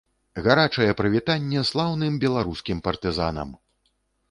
Гарачае 0.45 0.87
прывітанне 1.01 1.61
слаўным 1.71 2.17
беларускім 2.25 2.83
партызанам! 2.91 3.49